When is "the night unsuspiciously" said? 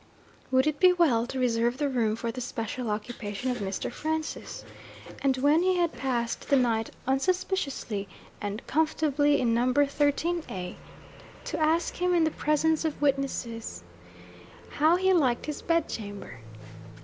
6.49-8.07